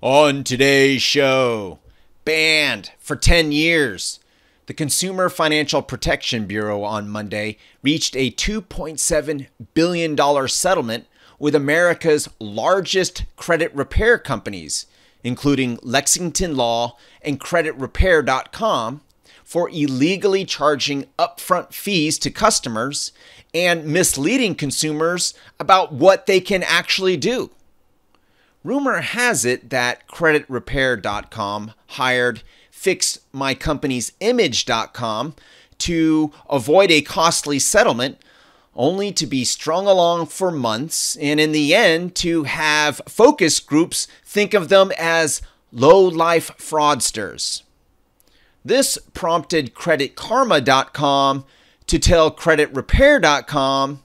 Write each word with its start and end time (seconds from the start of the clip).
On 0.00 0.44
today's 0.44 1.02
show, 1.02 1.80
banned 2.24 2.92
for 3.00 3.16
10 3.16 3.50
years. 3.50 4.20
The 4.66 4.74
Consumer 4.74 5.28
Financial 5.28 5.82
Protection 5.82 6.46
Bureau 6.46 6.84
on 6.84 7.08
Monday 7.08 7.58
reached 7.82 8.14
a 8.14 8.30
$2.7 8.30 9.48
billion 9.74 10.48
settlement 10.48 11.06
with 11.40 11.56
America's 11.56 12.28
largest 12.38 13.24
credit 13.34 13.74
repair 13.74 14.18
companies, 14.18 14.86
including 15.24 15.80
Lexington 15.82 16.54
Law 16.54 16.96
and 17.20 17.40
CreditRepair.com, 17.40 19.00
for 19.42 19.68
illegally 19.68 20.44
charging 20.44 21.06
upfront 21.18 21.72
fees 21.72 22.20
to 22.20 22.30
customers 22.30 23.10
and 23.52 23.84
misleading 23.84 24.54
consumers 24.54 25.34
about 25.58 25.92
what 25.92 26.26
they 26.26 26.38
can 26.38 26.62
actually 26.62 27.16
do. 27.16 27.50
Rumor 28.68 29.00
has 29.00 29.44
it 29.46 29.70
that 29.70 30.06
CreditRepair.com 30.08 31.72
hired 31.86 32.42
FixMyCompaniesImage.com 32.70 35.34
to 35.78 36.32
avoid 36.50 36.90
a 36.90 37.00
costly 37.00 37.58
settlement, 37.58 38.18
only 38.74 39.10
to 39.12 39.26
be 39.26 39.46
strung 39.46 39.86
along 39.86 40.26
for 40.26 40.50
months, 40.50 41.16
and 41.16 41.40
in 41.40 41.52
the 41.52 41.74
end, 41.74 42.14
to 42.16 42.44
have 42.44 43.00
focus 43.08 43.58
groups 43.58 44.06
think 44.22 44.52
of 44.52 44.68
them 44.68 44.92
as 44.98 45.40
low 45.72 46.02
life 46.02 46.50
fraudsters. 46.58 47.62
This 48.62 48.98
prompted 49.14 49.74
CreditKarma.com 49.74 51.46
to 51.86 51.98
tell 51.98 52.30
CreditRepair.com 52.30 54.02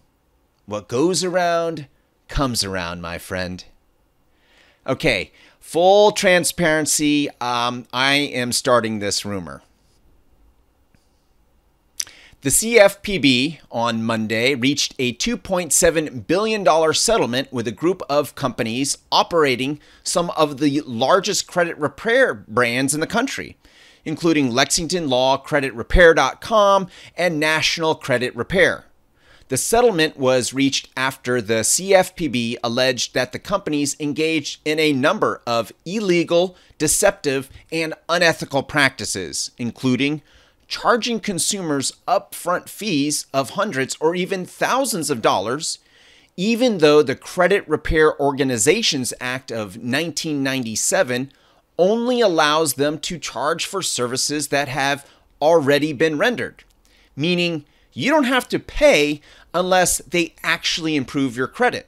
what 0.66 0.88
goes 0.88 1.22
around 1.22 1.88
comes 2.30 2.64
around, 2.64 3.02
my 3.02 3.17
friend. 3.17 3.66
Okay, 4.86 5.32
full 5.60 6.12
transparency. 6.12 7.30
Um, 7.40 7.86
I 7.94 8.16
am 8.16 8.52
starting 8.52 9.00
this 9.00 9.23
rumor. 9.23 9.62
The 12.42 12.50
CFPB 12.50 13.59
on 13.72 14.03
Monday 14.03 14.53
reached 14.53 14.95
a 15.00 15.14
$2.7 15.14 16.28
billion 16.28 16.94
settlement 16.94 17.53
with 17.53 17.70
a 17.70 17.72
group 17.72 18.02
of 18.09 18.36
companies 18.36 18.98
operating 19.14 19.80
some 20.03 20.30
of 20.31 20.58
the 20.58 20.81
largest 20.81 21.47
credit 21.47 21.78
repair 21.78 22.34
brands 22.34 22.94
in 22.94 23.00
the 23.00 23.08
country, 23.08 23.56
including 24.03 24.52
Lexington 24.52 25.08
Law, 25.08 25.42
CreditRepair.com, 25.42 26.90
and 27.16 27.40
National 27.40 27.95
Credit 27.95 28.36
Repair. 28.36 28.84
The 29.49 29.58
settlement 29.58 30.17
was 30.17 30.53
reached 30.53 30.89
after 30.95 31.41
the 31.41 31.61
CFPB 31.61 32.58
alleged 32.63 33.13
that 33.13 33.33
the 33.33 33.39
companies 33.39 33.95
engaged 34.00 34.61
in 34.66 34.80
a 34.80 34.94
number 34.94 35.41
of 35.45 35.72
illegal, 35.85 36.55
deceptive, 36.77 37.50
and 37.72 37.94
unethical 38.08 38.63
practices, 38.63 39.52
including 39.58 40.22
charging 40.67 41.19
consumers 41.19 41.94
upfront 42.08 42.69
fees 42.69 43.27
of 43.33 43.52
hundreds 43.52 43.97
or 44.00 44.16
even 44.16 44.45
thousands 44.45 45.09
of 45.09 45.22
dollars, 45.22 45.78
even 46.35 46.80
though 46.80 47.03
the 47.03 47.16
Credit 47.16 47.67
Repair 47.67 48.19
Organizations 48.19 49.13
Act 49.19 49.52
of 49.52 49.75
1997 49.75 51.31
only 51.78 52.22
allows 52.22 52.75
them 52.75 52.97
to 53.00 53.19
charge 53.19 53.66
for 53.66 53.81
services 53.81 54.47
that 54.47 54.67
have 54.67 55.07
already 55.41 55.91
been 55.91 56.17
rendered, 56.17 56.63
meaning 57.16 57.66
you 57.94 58.11
don't 58.11 58.25
have 58.25 58.47
to 58.49 58.59
pay 58.59 59.22
unless 59.53 59.99
they 59.99 60.33
actually 60.44 60.95
improve 60.95 61.38
your 61.38 61.47
credit. 61.47 61.88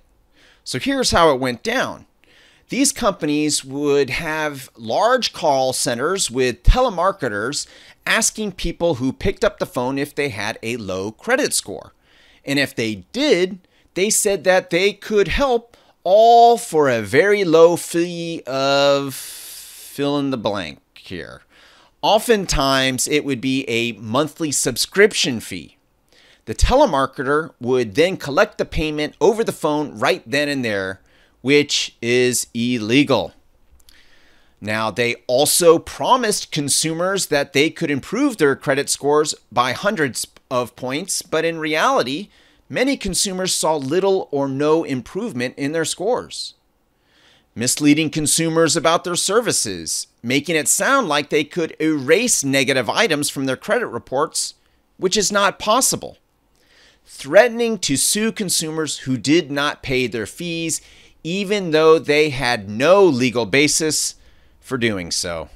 So 0.64 0.80
here's 0.80 1.12
how 1.12 1.32
it 1.34 1.40
went 1.40 1.64
down. 1.64 2.06
These 2.70 2.92
companies 2.92 3.64
would 3.64 4.10
have 4.10 4.72
large 4.76 5.34
call 5.34 5.74
centers 5.74 6.32
with 6.32 6.64
telemarketers 6.64 7.68
asking 8.06 8.54
people 8.54 8.96
who 8.96 9.14
picked 9.14 9.44
up 9.44 9.60
the 9.60 9.66
phone 9.66 10.00
if 10.00 10.16
they 10.16 10.30
had 10.30 10.58
a 10.64 10.78
low 10.78 11.12
credit 11.12 11.54
score. 11.54 11.94
And 12.44 12.58
if 12.58 12.76
they 12.76 13.06
did, 13.12 13.60
they 13.94 14.10
said 14.10 14.44
that 14.44 14.70
they 14.72 14.94
could 14.94 15.28
help 15.28 15.78
all 16.04 16.58
for 16.58 16.90
a 16.90 17.02
very 17.02 17.44
low 17.44 17.76
fee 17.76 18.42
of 18.46 19.14
fill 19.14 20.18
in 20.20 20.32
the 20.32 20.38
blank 20.38 20.80
here. 20.96 21.42
Oftentimes, 22.02 23.08
it 23.08 23.26
would 23.26 23.42
be 23.42 23.64
a 23.68 23.94
monthly 23.94 24.52
subscription 24.52 25.40
fee. 25.40 25.75
The 26.46 26.54
telemarketer 26.56 27.54
would 27.60 27.96
then 27.96 28.18
collect 28.18 28.60
the 28.60 28.66
payment 28.66 29.16
over 29.20 29.44
the 29.44 29.52
phone 29.52 29.98
right 29.98 30.22
then 30.30 30.48
and 30.48 30.64
there, 30.64 31.02
which 31.42 31.98
is 32.04 32.46
illegal. 32.54 33.34
Now, 34.62 34.92
they 34.92 35.16
also 35.28 35.80
promised 35.80 36.52
consumers 36.52 37.28
that 37.28 37.54
they 37.54 37.72
could 37.72 37.90
improve 37.90 38.38
their 38.38 38.56
credit 38.56 38.90
scores 38.90 39.34
by 39.52 39.74
hundreds 39.74 40.28
of 40.52 40.76
points, 40.76 41.24
but 41.24 41.46
in 41.46 41.58
reality, 41.58 42.30
many 42.70 42.96
consumers 42.96 43.54
saw 43.54 43.76
little 43.76 44.30
or 44.32 44.48
no 44.48 44.84
improvement 44.84 45.56
in 45.58 45.72
their 45.72 45.86
scores. 45.86 46.54
Misleading 47.56 48.12
consumers 48.12 48.76
about 48.76 49.04
their 49.04 49.16
services, 49.16 50.08
making 50.22 50.56
it 50.56 50.68
sound 50.68 51.08
like 51.08 51.30
they 51.30 51.44
could 51.44 51.76
erase 51.80 52.44
negative 52.44 52.90
items 52.90 53.30
from 53.30 53.46
their 53.46 53.58
credit 53.58 53.88
reports, 53.88 54.54
which 54.98 55.18
is 55.18 55.32
not 55.32 55.58
possible 55.58 56.18
threatening 57.06 57.78
to 57.80 57.96
sue 57.96 58.32
consumers 58.32 59.00
who 59.00 59.18
did 59.18 59.52
not 59.52 59.84
pay 59.84 60.08
their 60.08 60.26
fees, 60.26 60.82
even 61.24 61.72
though 61.72 62.00
they 62.00 62.30
had 62.30 62.70
no 62.70 63.04
legal 63.04 63.46
basis 63.46 64.16
for 64.60 64.78
doing 64.78 65.12
so. 65.12 65.50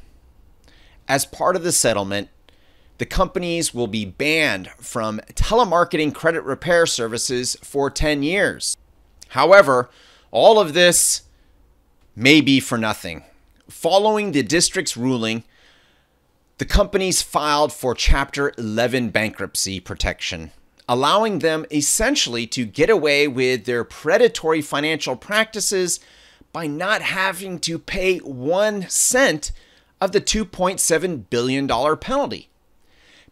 As 1.08 1.26
part 1.26 1.56
of 1.56 1.64
the 1.64 1.72
settlement, 1.72 2.30
the 3.00 3.06
companies 3.06 3.74
will 3.74 3.88
be 3.88 4.06
banned 4.06 4.70
from 4.78 5.20
telemarketing 5.34 6.14
credit 6.14 6.44
repair 6.44 6.86
services 6.86 7.56
for 7.64 7.90
10 7.90 8.24
years. 8.24 8.78
However, 9.30 9.90
all 10.32 10.60
of 10.60 10.74
this 10.74 11.24
may 12.16 12.42
be 12.42 12.60
for 12.60 12.78
nothing. 12.78 13.24
Following 13.70 14.32
the 14.32 14.44
district's 14.44 14.98
ruling, 14.98 15.44
the 16.58 16.66
companies 16.66 17.22
filed 17.22 17.72
for 17.72 17.96
Chapter 17.96 18.52
11 18.58 19.10
bankruptcy 19.10 19.80
protection 19.80 20.52
allowing 20.90 21.38
them 21.40 21.68
essentially 21.72 22.48
to 22.48 22.66
get 22.66 22.90
away 22.90 23.28
with 23.28 23.66
their 23.66 23.84
predatory 23.84 24.60
financial 24.60 25.16
practices 25.16 26.00
by 26.52 26.66
not 26.66 27.04
having 27.04 27.60
to 27.60 27.78
pay 27.78 28.18
one 28.18 28.90
cent 28.90 29.52
of 30.02 30.14
the 30.14 30.20
$2.7 30.20 31.30
billion 31.30 31.68
penalty. 31.98 32.50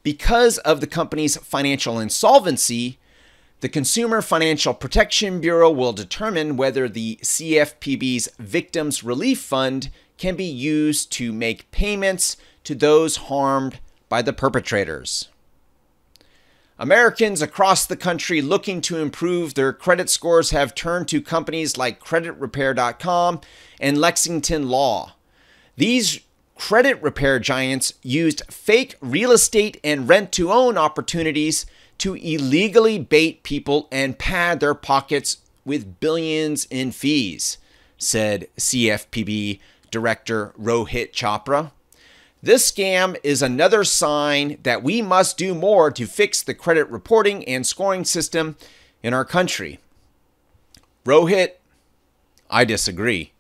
Because 0.04 0.60
of 0.60 0.82
the 0.82 0.88
company's 0.88 1.36
financial 1.38 2.00
insolvency, 2.00 3.00
the 3.62 3.70
Consumer 3.70 4.22
Financial 4.22 4.76
Protection 4.76 5.42
Bureau 5.42 5.72
will 5.72 5.94
determine 5.94 6.58
whether 6.58 6.88
the 6.88 7.18
CFPB's 7.24 8.30
Victims 8.38 9.04
Relief 9.04 9.40
Fund 9.40 9.90
can 10.20 10.36
be 10.36 10.46
used 10.46 11.12
to 11.14 11.34
make 11.34 11.72
payments 11.72 12.38
to 12.66 12.76
those 12.76 13.16
harmed 13.16 13.80
by 14.10 14.22
the 14.22 14.32
perpetrators. 14.32 15.30
Americans 16.80 17.42
across 17.42 17.86
the 17.86 17.98
country 17.98 18.42
looking 18.42 18.82
to 18.82 18.98
improve 18.98 19.54
their 19.54 19.74
credit 19.74 20.10
scores 20.10 20.52
have 20.52 20.76
turned 20.76 21.08
to 21.08 21.22
companies 21.22 21.78
like 21.78 22.00
CreditRepair.com 22.00 23.42
and 23.80 23.98
Lexington 23.98 24.70
Law. 24.70 25.14
These 25.76 26.20
credit 26.56 27.02
repair 27.02 27.40
giants 27.40 27.94
used 28.04 28.42
fake 28.50 28.96
real 29.02 29.32
estate 29.32 29.80
and 29.84 30.08
rent 30.08 30.32
to 30.34 30.52
own 30.52 30.78
opportunities 30.78 31.66
to 32.00 32.16
illegally 32.16 33.00
bait 33.00 33.42
people 33.42 33.88
and 33.92 34.20
pad 34.20 34.60
their 34.60 34.76
pockets 34.76 35.38
with 35.66 36.00
billions 36.00 36.66
in 36.66 36.92
fees, 36.92 37.58
said 37.98 38.48
CFPB 38.58 39.60
Director 39.90 40.54
Rohit 40.60 41.12
Chopra. 41.12 41.72
This 42.42 42.72
scam 42.72 43.18
is 43.24 43.42
another 43.42 43.84
sign 43.84 44.60
that 44.62 44.84
we 44.84 45.02
must 45.02 45.38
do 45.38 45.56
more 45.56 45.90
to 45.92 46.06
fix 46.06 46.44
the 46.44 46.54
credit 46.54 46.88
reporting 46.90 47.44
and 47.46 47.66
scoring 47.66 48.06
system 48.06 48.58
in 49.02 49.14
our 49.14 49.26
country. 49.26 49.80
Rohit, 51.04 51.54
I 52.50 52.64
disagree. 52.64 53.32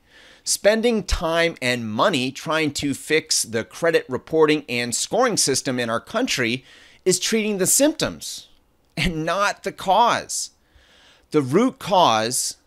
Spending 0.43 1.03
time 1.03 1.57
and 1.61 1.91
money 1.91 2.31
trying 2.31 2.71
to 2.71 2.93
fix 2.93 3.43
the 3.43 3.63
credit 3.63 4.05
reporting 4.07 4.63
and 4.67 4.95
scoring 4.95 5.37
system 5.37 5.79
in 5.79 5.89
our 5.89 5.99
country 5.99 6.63
is 7.05 7.19
treating 7.19 7.57
the 7.57 7.67
symptoms 7.67 8.47
and 8.95 9.25
not 9.25 9.63
the 9.63 9.71
cause. 9.71 10.51
The 11.31 11.41
root 11.41 11.77
cause 11.77 12.57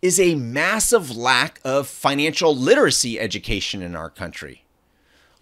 is 0.00 0.20
a 0.20 0.34
massive 0.34 1.16
lack 1.16 1.58
of 1.64 1.88
financial 1.88 2.54
literacy 2.54 3.18
education 3.18 3.82
in 3.82 3.96
our 3.96 4.10
country. 4.10 4.62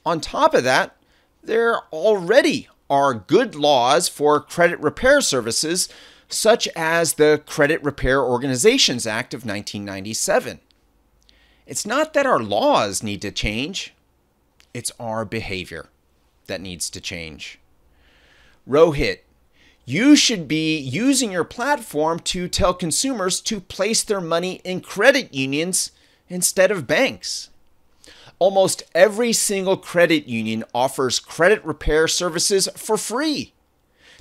On 0.06 0.21
top 0.21 0.55
of 0.55 0.65
that, 0.65 0.97
there 1.43 1.79
already 1.93 2.69
are 2.91 3.15
good 3.15 3.55
laws 3.55 4.09
for 4.09 4.41
credit 4.41 4.79
repair 4.81 5.21
services, 5.21 5.89
such 6.29 6.69
as 6.77 7.15
the 7.15 7.43
Credit 7.47 7.83
Repair 7.83 8.23
Organizations 8.23 9.06
Act 9.06 9.35
of 9.35 9.41
1997. 9.45 10.61
It's 11.67 11.87
not 11.87 12.12
that 12.12 12.27
our 12.27 12.41
laws 12.41 13.03
need 13.03 13.23
to 13.23 13.31
change, 13.31 13.95
it's 14.75 14.93
our 15.01 15.25
behavior 15.25 15.89
that 16.47 16.61
needs 16.61 16.91
to 16.91 17.00
change. 17.00 17.59
Rohit, 18.69 19.21
you 19.87 20.17
should 20.17 20.49
be 20.49 20.79
using 20.79 21.33
your 21.33 21.45
platform 21.45 22.19
to 22.21 22.49
tell 22.49 22.75
consumers 22.75 23.41
to 23.43 23.61
place 23.61 24.03
their 24.03 24.21
money 24.21 24.61
in 24.65 24.81
credit 24.81 25.33
unions 25.33 25.91
instead 26.29 26.71
of 26.71 26.87
banks. 26.87 27.50
Almost 28.39 28.83
every 28.95 29.33
single 29.33 29.77
credit 29.77 30.27
union 30.27 30.65
offers 30.75 31.21
credit 31.21 31.65
repair 31.65 32.09
services 32.09 32.69
for 32.77 32.97
free. 32.97 33.53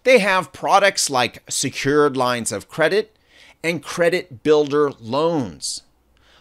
They 0.04 0.19
have 0.19 0.54
products 0.54 1.10
like 1.10 1.44
secured 1.50 2.15
lines 2.15 2.51
of 2.51 2.69
credit 2.69 3.18
and 3.63 3.81
credit 3.81 4.44
builder 4.44 4.92
loans. 5.00 5.83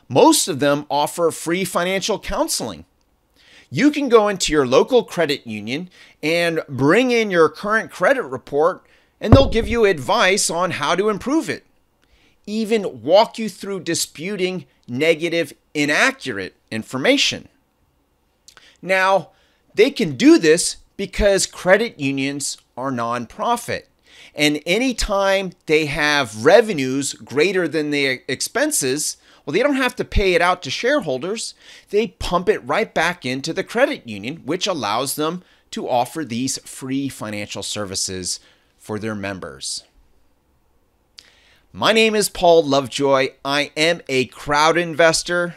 Most 0.08 0.48
of 0.48 0.60
them 0.60 0.84
offer 0.90 1.30
free 1.30 1.64
financial 1.64 2.18
counseling. 2.18 2.84
You 3.70 3.90
can 3.90 4.10
go 4.10 4.28
into 4.28 4.52
your 4.52 4.66
local 4.66 5.04
credit 5.04 5.46
union 5.46 5.88
and 6.22 6.60
bring 6.68 7.10
in 7.10 7.30
your 7.30 7.48
current 7.48 7.90
credit 7.90 8.24
report, 8.24 8.84
and 9.18 9.32
they'll 9.32 9.48
give 9.48 9.66
you 9.66 9.86
advice 9.86 10.50
on 10.50 10.72
how 10.72 10.94
to 10.94 11.08
improve 11.08 11.48
it. 11.48 11.64
Even 12.46 13.02
walk 13.02 13.38
you 13.38 13.48
through 13.48 13.80
disputing 13.80 14.66
negative, 14.86 15.54
inaccurate 15.72 16.54
information. 16.70 17.48
Now, 18.82 19.30
they 19.74 19.90
can 19.90 20.16
do 20.16 20.38
this 20.38 20.76
because 20.96 21.46
credit 21.46 21.98
unions 21.98 22.58
are 22.76 22.90
nonprofit. 22.90 23.84
And 24.34 24.60
anytime 24.66 25.52
they 25.66 25.86
have 25.86 26.44
revenues 26.44 27.14
greater 27.14 27.68
than 27.68 27.90
their 27.90 28.20
expenses, 28.28 29.16
well, 29.44 29.52
they 29.52 29.62
don't 29.62 29.76
have 29.76 29.96
to 29.96 30.04
pay 30.04 30.34
it 30.34 30.42
out 30.42 30.62
to 30.62 30.70
shareholders. 30.70 31.54
They 31.90 32.08
pump 32.08 32.48
it 32.48 32.64
right 32.64 32.92
back 32.92 33.26
into 33.26 33.52
the 33.52 33.64
credit 33.64 34.08
union, 34.08 34.42
which 34.44 34.66
allows 34.66 35.16
them 35.16 35.42
to 35.72 35.88
offer 35.88 36.24
these 36.24 36.58
free 36.58 37.08
financial 37.08 37.62
services 37.62 38.40
for 38.78 38.98
their 38.98 39.14
members. 39.14 39.84
My 41.72 41.92
name 41.92 42.14
is 42.14 42.28
Paul 42.28 42.62
Lovejoy. 42.62 43.30
I 43.44 43.72
am 43.76 44.02
a 44.08 44.26
crowd 44.26 44.76
investor, 44.76 45.56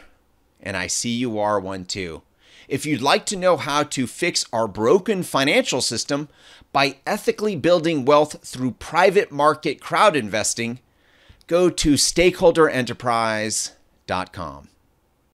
and 0.60 0.76
I 0.76 0.86
see 0.86 1.10
you 1.10 1.38
are 1.38 1.60
one 1.60 1.84
too. 1.84 2.22
If 2.68 2.86
you'd 2.86 3.02
like 3.02 3.26
to 3.26 3.36
know 3.36 3.56
how 3.56 3.84
to 3.84 4.06
fix 4.06 4.44
our 4.52 4.66
broken 4.66 5.22
financial 5.22 5.80
system 5.80 6.28
by 6.72 6.96
ethically 7.06 7.54
building 7.56 8.04
wealth 8.04 8.46
through 8.46 8.72
private 8.72 9.32
market 9.32 9.80
crowd 9.80 10.14
investing, 10.16 10.80
go 11.46 11.70
to 11.70 11.94
stakeholderenterprise.com. 11.94 14.68